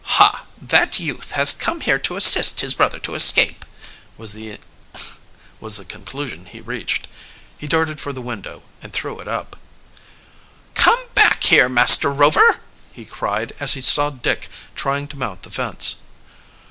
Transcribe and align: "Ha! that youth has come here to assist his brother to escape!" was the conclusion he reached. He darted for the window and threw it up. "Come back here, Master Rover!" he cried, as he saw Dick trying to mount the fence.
"Ha! 0.17 0.45
that 0.59 0.99
youth 0.99 1.33
has 1.33 1.53
come 1.53 1.81
here 1.81 1.99
to 1.99 2.15
assist 2.15 2.61
his 2.61 2.73
brother 2.73 2.97
to 2.97 3.13
escape!" 3.13 3.63
was 4.17 4.33
the 4.33 4.57
conclusion 5.87 6.47
he 6.47 6.59
reached. 6.59 7.05
He 7.55 7.67
darted 7.67 8.01
for 8.01 8.11
the 8.11 8.19
window 8.19 8.63
and 8.81 8.91
threw 8.91 9.19
it 9.19 9.27
up. 9.27 9.59
"Come 10.73 10.97
back 11.13 11.43
here, 11.43 11.69
Master 11.69 12.11
Rover!" 12.11 12.61
he 12.91 13.05
cried, 13.05 13.53
as 13.59 13.75
he 13.75 13.81
saw 13.83 14.09
Dick 14.09 14.49
trying 14.75 15.07
to 15.07 15.17
mount 15.19 15.43
the 15.43 15.51
fence. 15.51 15.97